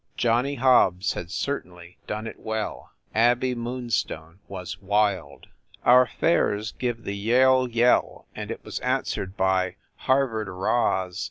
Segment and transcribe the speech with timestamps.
[0.17, 2.89] Johnny Hobbs had certainly done it well.
[3.15, 5.45] Abey Moonstone was wild.
[5.85, 11.19] Our fares give the Yale yell and it was answered by Harvard "Rahs